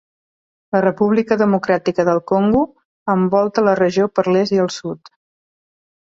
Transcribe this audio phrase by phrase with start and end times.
[0.75, 2.61] La República Democràtica del Congo,
[3.15, 5.13] envolta la regió per l'est i el sud.